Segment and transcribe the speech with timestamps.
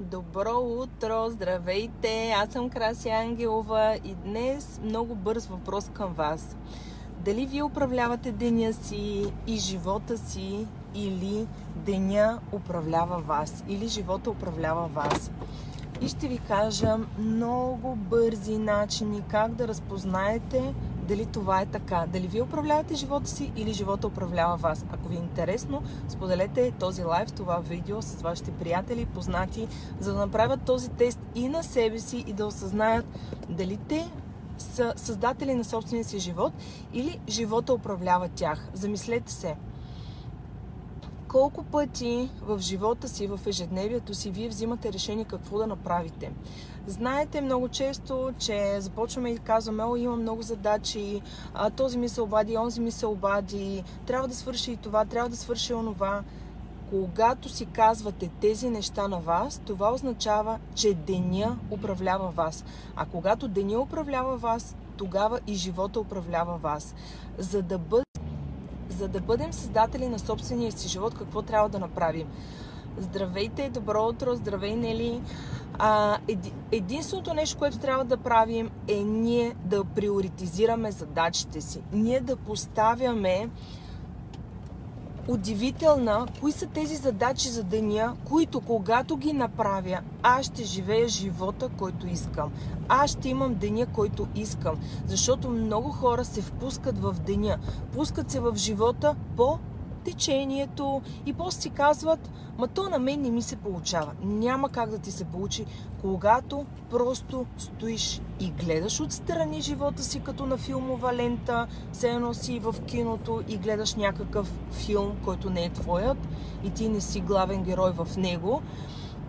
[0.00, 1.30] Добро утро!
[1.30, 2.32] Здравейте!
[2.36, 6.56] Аз съм Краси Ангелова и днес много бърз въпрос към вас.
[7.24, 14.86] Дали вие управлявате деня си и живота си или деня управлява вас или живота управлява
[14.86, 15.30] вас?
[16.00, 20.74] И ще ви кажа много бързи начини как да разпознаете
[21.10, 22.04] дали това е така.
[22.12, 24.84] Дали вие управлявате живота си или живота управлява вас.
[24.92, 29.68] Ако ви е интересно, споделете този лайв, това видео с вашите приятели, познати,
[30.00, 33.06] за да направят този тест и на себе си и да осъзнаят
[33.48, 34.10] дали те
[34.58, 36.52] са създатели на собствения си живот
[36.92, 38.68] или живота управлява тях.
[38.74, 39.56] Замислете се.
[41.30, 46.32] Колко пъти в живота си, в ежедневието си, вие взимате решение какво да направите?
[46.86, 51.22] Знаете много често, че започваме и казваме, о, има много задачи,
[51.54, 55.30] а, този ми се обади, онзи ми се обади, трябва да свърши и това, трябва
[55.30, 56.22] да свърши онова.
[56.90, 62.64] Когато си казвате тези неща на вас, това означава, че деня управлява вас.
[62.96, 66.94] А когато деня управлява вас, тогава и живота управлява вас.
[67.38, 68.09] За да, бъд...
[68.90, 72.26] За да бъдем създатели на собствения си живот, какво трябва да направим?
[72.98, 75.20] Здравейте, добро утро, здравей, Нели!
[76.72, 81.82] Единственото нещо, което трябва да правим е ние да приоритизираме задачите си.
[81.92, 83.48] Ние да поставяме
[85.28, 91.68] удивителна, кои са тези задачи за деня, които когато ги направя, аз ще живея живота,
[91.78, 92.52] който искам.
[92.88, 94.76] Аз ще имам деня, който искам.
[95.06, 97.58] Защото много хора се впускат в деня,
[97.92, 99.58] пускат се в живота по
[100.04, 104.12] течението и после си казват, ма то на мен не ми се получава.
[104.22, 105.64] Няма как да ти се получи,
[106.00, 112.58] когато просто стоиш и гледаш отстрани живота си като на филмова лента, все едно си
[112.58, 116.18] в киното и гледаш някакъв филм, който не е твоят
[116.64, 118.62] и ти не си главен герой в него.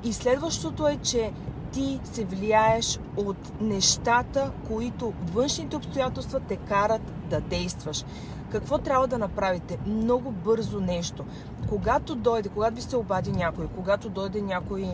[0.03, 1.31] И следващото е, че
[1.71, 8.03] ти се влияеш от нещата, които външните обстоятелства те карат да действаш.
[8.51, 9.79] Какво трябва да направите?
[9.85, 11.25] Много бързо нещо.
[11.69, 14.87] Когато дойде, когато ви се обади някой, когато дойде някой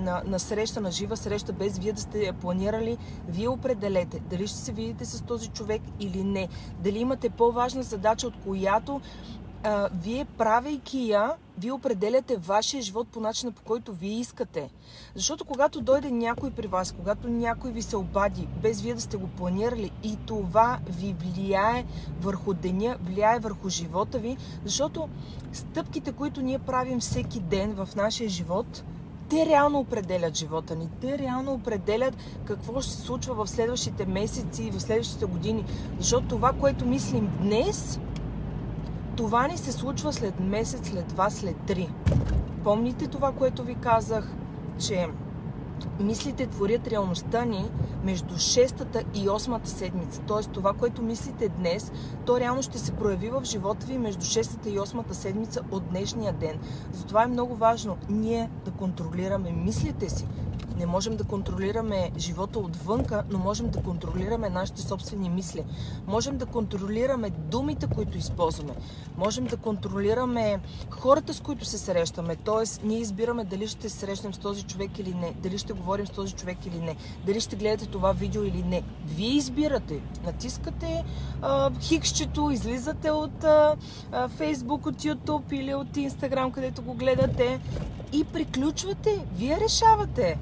[0.00, 4.58] на, на среща, на жива среща, без вие да сте планирали, вие определете дали ще
[4.58, 6.48] се видите с този човек или не.
[6.78, 9.00] Дали имате по-важна задача, от която
[9.64, 14.70] а, вие правейки я, вие определяте вашия живот по начина по който вие искате.
[15.14, 19.16] Защото когато дойде някой при вас, когато някой ви се обади, без вие да сте
[19.16, 21.86] го планирали и това ви влияе
[22.20, 25.08] върху деня, влияе върху живота ви, защото
[25.52, 28.84] стъпките, които ние правим всеки ден в нашия живот,
[29.30, 30.88] те реално определят живота ни.
[31.00, 35.64] Те реално определят какво ще се случва в следващите месеци в следващите години.
[35.98, 38.00] Защото това, което мислим днес,
[39.20, 41.88] това ни се случва след месец, след два, след три.
[42.64, 44.32] Помните това, което ви казах,
[44.78, 45.08] че
[46.00, 47.70] мислите творят реалността ни
[48.04, 50.20] между 6-та и 8-та седмица.
[50.20, 50.42] Т.е.
[50.42, 51.92] това, което мислите днес,
[52.26, 56.32] то реално ще се прояви в живота ви между 6-та и 8-та седмица от днешния
[56.32, 56.58] ден.
[56.92, 60.26] Затова е много важно ние да контролираме мислите си,
[60.80, 65.64] не можем да контролираме живота отвънка, но можем да контролираме нашите собствени мисли.
[66.06, 68.72] Можем да контролираме думите, които използваме.
[69.16, 70.60] Можем да контролираме
[70.90, 72.36] хората, с които се срещаме.
[72.36, 76.06] Тоест, ние избираме дали ще се срещнем с този човек или не, дали ще говорим
[76.06, 78.82] с този човек или не, дали ще гледате това видео или не.
[79.06, 80.00] Вие избирате.
[80.24, 81.04] Натискате
[81.42, 83.76] а, хиксчето, излизате от а,
[84.12, 87.60] а, Facebook, от YouTube или от Instagram, където го гледате
[88.12, 89.26] и приключвате.
[89.36, 90.38] Вие решавате.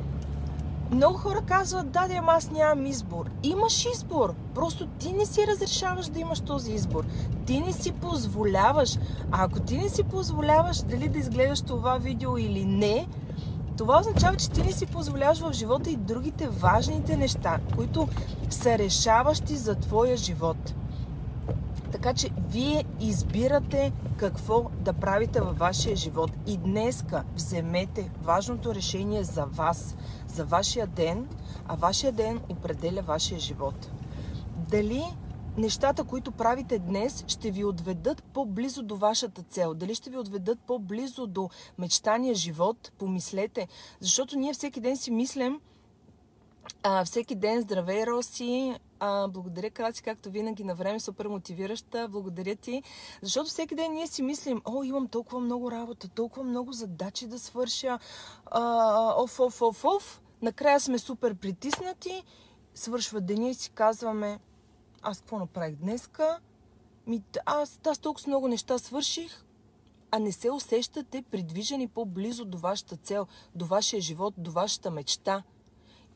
[0.93, 3.31] Много хора казват, да, да, аз нямам избор.
[3.43, 4.35] Имаш избор.
[4.55, 7.05] Просто ти не си разрешаваш да имаш този избор.
[7.47, 8.99] Ти не си позволяваш.
[9.33, 13.07] А ако ти не си позволяваш дали да изгледаш това видео или не,
[13.79, 18.09] това означава, че ти не си позволяваш в живота и другите важните неща, които
[18.51, 20.75] са решаващи за твоя живот.
[21.93, 26.31] Така че вие избирате какво да правите във вашия живот.
[26.47, 29.97] И днеска вземете важното решение за вас,
[30.27, 31.29] за вашия ден,
[31.67, 33.91] а вашия ден определя вашия живот.
[34.71, 35.03] Дали
[35.57, 39.75] нещата, които правите днес, ще ви отведат по-близо до вашата цел?
[39.75, 42.93] Дали ще ви отведат по-близо до мечтания живот?
[42.99, 43.69] Помислете.
[44.01, 45.61] Защото ние всеки ден си мислим,
[46.83, 48.75] а, всеки ден здравей, Роси.
[49.01, 52.09] А, благодаря, Краси, както винаги на време, супер мотивираща.
[52.09, 52.83] Благодаря ти.
[53.23, 57.39] Защото всеки ден ние си мислим, о, имам толкова много работа, толкова много задачи да
[57.39, 57.99] свърша.
[58.47, 60.21] А, оф, оф, оф, оф.
[60.43, 62.23] Накрая сме супер притиснати.
[62.75, 64.39] Свършва деня и си казваме,
[65.03, 66.39] аз какво направих днеска?
[67.07, 69.45] Ми, аз, аз толкова много неща свърших.
[70.11, 75.43] а не се усещате придвижени по-близо до вашата цел, до вашия живот, до вашата мечта.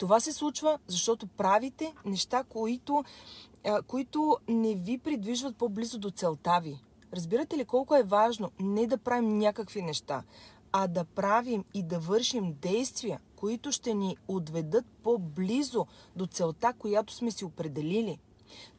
[0.02, 3.04] Това се случва, защото правите неща, които,
[3.86, 6.78] които не ви придвижват по-близо до целта ви.
[7.12, 10.22] Разбирате ли колко е важно не да правим някакви неща,
[10.72, 17.12] а да правим и да вършим действия, които ще ни отведат по-близо до целта, която
[17.12, 18.18] сме си определили.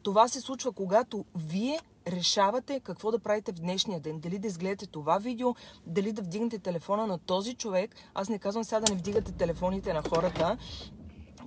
[0.02, 4.20] Това се случва, когато вие решавате какво да правите в днешния ден.
[4.20, 5.54] Дали да изгледате това видео,
[5.86, 7.94] дали да вдигнете телефона на този човек.
[8.14, 10.58] Аз не казвам сега да не вдигате телефоните на хората.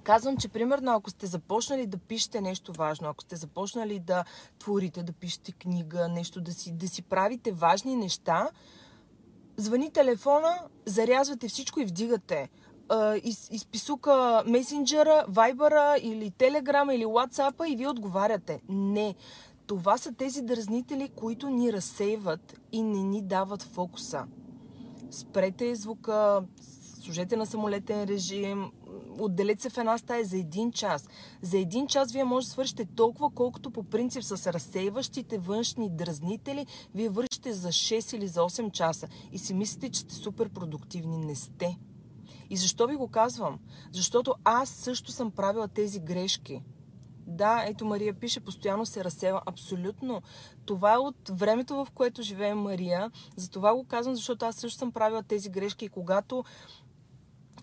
[0.08, 4.24] Казвам, че примерно ако сте започнали да пишете нещо важно, ако сте започнали да
[4.60, 8.50] творите, да пишете книга, нещо, да си, да си правите важни неща,
[9.58, 12.50] звъни телефона, зарязвате всичко и вдигате
[13.24, 18.62] из, изписука месенджера, вайбъра или телеграма или ватсапа и вие отговаряте.
[18.70, 19.16] Не.
[19.66, 24.24] Това са тези дразнители, които ни разсейват и не ни дават фокуса.
[25.12, 26.44] Спрете звука,
[27.02, 28.72] служете на самолетен режим,
[29.20, 31.08] отделете се в една стая за един час.
[31.42, 36.66] За един час вие може да свършите толкова, колкото по принцип с разсейващите външни дразнители,
[36.96, 41.18] вие вършите за 6 или за 8 часа и си мислите, че сте супер продуктивни.
[41.18, 41.78] Не сте.
[42.50, 43.60] И защо ви го казвам?
[43.92, 46.62] Защото аз също съм правила тези грешки.
[47.28, 49.42] Да, ето Мария пише, постоянно се разсева.
[49.46, 50.22] Абсолютно.
[50.66, 53.12] Това е от времето, в което живее Мария.
[53.36, 55.86] За това го казвам, защото аз също съм правила тези грешки.
[55.86, 56.44] И когато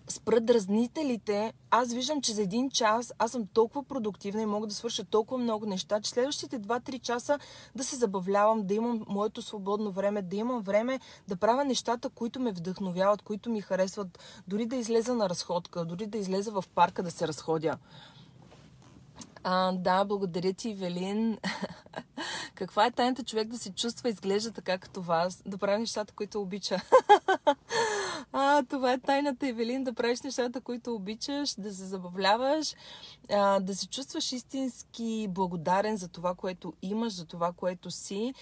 [0.07, 4.73] спрат дразнителите, аз виждам, че за един час аз съм толкова продуктивна и мога да
[4.73, 7.39] свърша толкова много неща, че следващите 2-3 часа
[7.75, 12.39] да се забавлявам, да имам моето свободно време, да имам време да правя нещата, които
[12.39, 17.03] ме вдъхновяват, които ми харесват, дори да излеза на разходка, дори да излеза в парка
[17.03, 17.77] да се разходя.
[19.47, 21.37] А, да, благодаря ти, Велин.
[22.55, 26.13] Каква е тайната човек да се чувства и изглежда така като вас, да прави нещата,
[26.13, 26.81] които обича?
[28.31, 32.75] а, това е тайната, Евелин, да правиш нещата, които обичаш, да се забавляваш,
[33.29, 38.33] а, да се чувстваш истински благодарен за това, което имаш, за това, което си,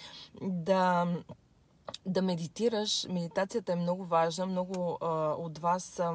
[0.41, 1.07] да
[2.05, 3.07] да медитираш.
[3.09, 4.45] Медитацията е много важна.
[4.45, 6.13] Много а, от вас а,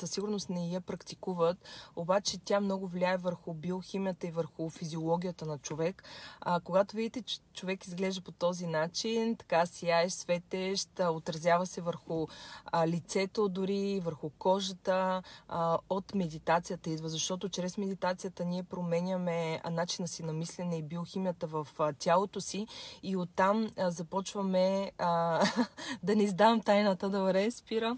[0.00, 1.56] със сигурност не я практикуват,
[1.96, 6.02] обаче тя много влияе върху биохимията и върху физиологията на човек.
[6.40, 12.26] А, когато видите, че човек изглежда по този начин, така сияеш, светещ, отразява се върху
[12.66, 20.08] а, лицето, дори върху кожата, а, от медитацията идва, защото чрез медитацията ние променяме начина
[20.08, 22.66] си на мислене и биохимията в а, тялото си
[23.02, 25.44] и оттам а, започваме а,
[26.02, 27.96] да не издавам тайната, добре, спира.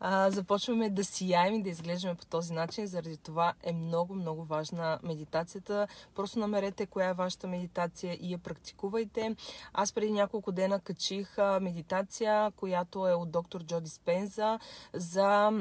[0.00, 2.86] А, започваме да сияем и да изглеждаме по този начин.
[2.86, 5.88] Заради това е много, много важна медитацията.
[6.14, 9.36] Просто намерете коя е вашата медитация и я практикувайте.
[9.72, 14.58] Аз преди няколко дена качих медитация, която е от доктор Джо Диспенза
[14.92, 15.52] за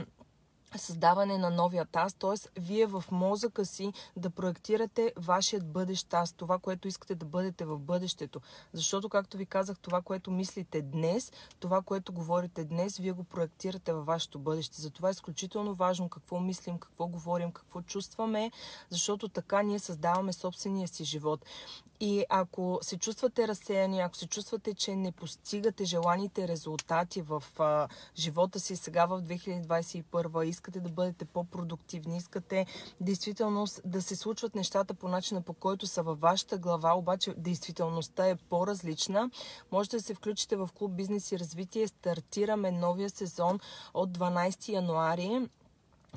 [0.78, 2.62] създаване на новия аз, т.е.
[2.62, 7.80] вие в мозъка си да проектирате вашият бъдещ аз, това, което искате да бъдете в
[7.80, 8.42] бъдещето.
[8.74, 13.94] Защото, както ви казах, това, което мислите днес, това, което говорите днес, вие го проектирате
[13.94, 14.82] във вашето бъдеще.
[14.82, 18.52] Затова е изключително важно какво мислим, какво говорим, какво чувстваме,
[18.90, 21.46] защото така ние създаваме собствения си живот.
[22.06, 27.88] И ако се чувствате разсеяни, ако се чувствате, че не постигате желаните резултати в а,
[28.18, 32.66] живота си сега в 2021, искате да бъдете по-продуктивни, искате
[33.02, 38.28] действително да се случват нещата по начина по който са във вашата глава, обаче действителността
[38.28, 39.30] е по-различна,
[39.72, 41.88] можете да се включите в клуб Бизнес и развитие.
[41.88, 43.60] Стартираме новия сезон
[43.94, 45.50] от 12 януари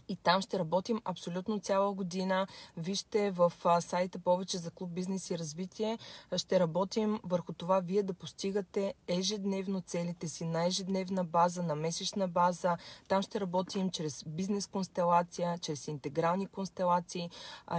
[0.08, 2.46] и там ще работим абсолютно цяла година.
[2.76, 5.98] Вижте в сайта повече за клуб бизнес и развитие.
[6.36, 12.28] Ще работим върху това вие да постигате ежедневно целите си на ежедневна база, на месечна
[12.28, 12.76] база.
[13.08, 17.30] Там ще работим чрез бизнес констелация, чрез интегрални констелации.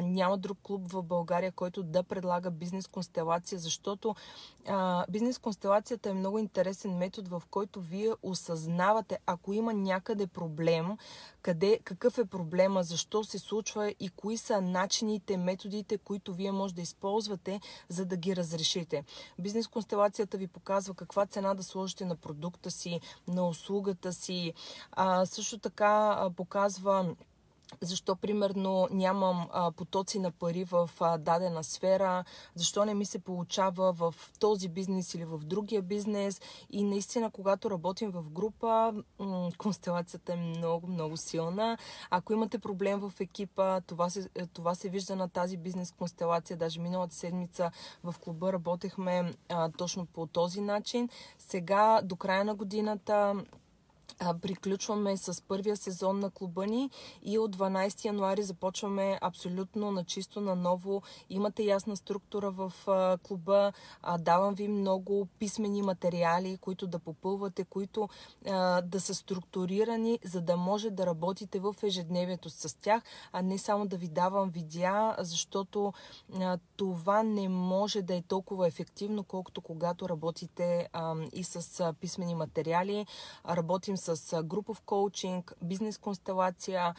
[0.01, 4.15] няма друг клуб в България, който да предлага бизнес констелация, защото
[5.09, 10.97] бизнес констелацията е много интересен метод, в който вие осъзнавате, ако има някъде проблем,
[11.47, 16.75] къде, какъв е проблема, защо се случва и кои са начините, методите, които вие може
[16.75, 19.03] да използвате, за да ги разрешите.
[19.39, 24.53] Бизнес констелацията ви показва каква цена да сложите на продукта си, на услугата си.
[24.91, 27.15] А, също така а, показва
[27.81, 32.23] защо примерно нямам а, потоци на пари в а, дадена сфера,
[32.55, 36.41] защо не ми се получава в този бизнес или в другия бизнес.
[36.69, 41.77] И наистина, когато работим в група, м- констелацията е много, много силна.
[42.09, 46.57] Ако имате проблем в екипа, това се, е, това се вижда на тази бизнес констелация.
[46.57, 47.71] Даже миналата седмица
[48.03, 51.09] в клуба работехме а, точно по този начин.
[51.37, 53.33] Сега, до края на годината,
[54.41, 56.89] приключваме с първия сезон на клуба ни
[57.23, 61.01] и от 12 януари започваме абсолютно на чисто на ново.
[61.29, 62.73] Имате ясна структура в
[63.23, 63.73] клуба,
[64.19, 68.09] давам ви много писмени материали, които да попълвате, които
[68.83, 73.87] да са структурирани, за да може да работите в ежедневието с тях, а не само
[73.87, 75.93] да ви давам видеа, защото
[76.75, 80.89] това не може да е толкова ефективно, колкото когато работите
[81.33, 83.05] и с писмени материали.
[83.49, 86.95] Работим с с групов коучинг, бизнес констелация.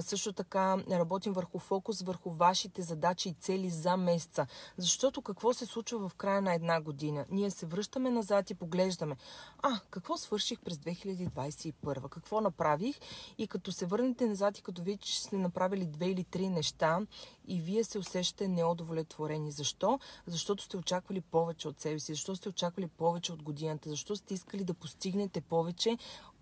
[0.00, 4.46] Също така работим върху фокус, върху вашите задачи и цели за месеца.
[4.76, 7.26] Защото какво се случва в края на една година?
[7.30, 9.16] Ние се връщаме назад и поглеждаме.
[9.62, 12.08] А, какво свърших през 2021?
[12.08, 13.00] Какво направих?
[13.38, 17.00] И като се върнете назад и като видите, че сте направили две или три неща
[17.48, 19.50] и вие се усещате неудовлетворени.
[19.50, 19.98] Защо?
[20.26, 24.34] Защото сте очаквали повече от себе си, защото сте очаквали повече от годината, защото сте
[24.34, 25.98] искали да постигнете повече,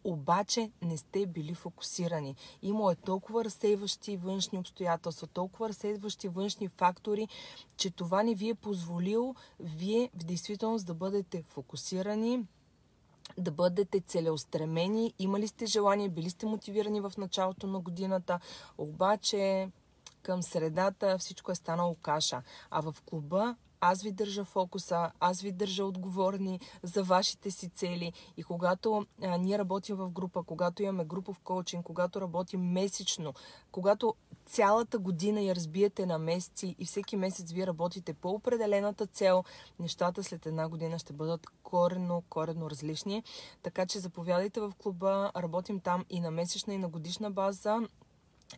[0.07, 2.37] обаче не сте били фокусирани.
[2.63, 7.29] Има е толкова разсейващи външни обстоятелства, толкова разсейващи външни фактори,
[7.77, 12.47] че това не ви е позволило вие в действителност да бъдете фокусирани,
[13.39, 18.41] да бъдете целеустремени, имали сте желание, били сте мотивирани в началото на годината,
[18.79, 19.69] обаче
[20.23, 22.43] към средата всичко е станало каша.
[22.71, 28.13] А в клуба аз ви държа фокуса, аз ви държа отговорни за вашите си цели.
[28.37, 33.35] И когато а, ние работим в група, когато имаме групов коучинг, когато работим месечно,
[33.73, 34.15] когато
[34.47, 39.45] цялата година я разбиете на месеци и всеки месец вие работите по определената цел,
[39.79, 43.23] нещата след една година ще бъдат корено, корено различни.
[43.63, 47.81] Така че заповядайте в клуба, работим там и на месечна и на годишна база.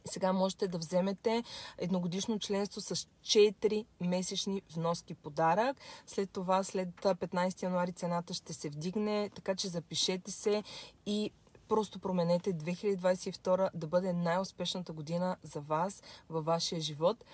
[0.04, 1.44] Сега можете да вземете
[1.78, 5.76] едногодишно членство с 4 месечни вноски подарък.
[6.06, 10.62] След това, след 15 януари цената ще се вдигне, така че запишете се
[11.06, 11.30] и
[11.68, 17.24] просто променете 2022 да бъде най-успешната година за вас във вашия живот.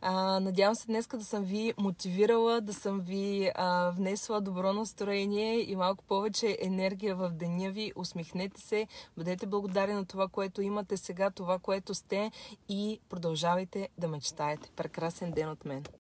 [0.00, 5.70] А, надявам се днес да съм ви мотивирала, да съм ви а, внесла добро настроение
[5.70, 7.92] и малко повече енергия в деня ви.
[7.96, 12.30] Усмихнете се, бъдете благодарни на това, което имате сега, това, което сте
[12.68, 14.70] и продължавайте да мечтаете.
[14.76, 15.86] Прекрасен ден от мен!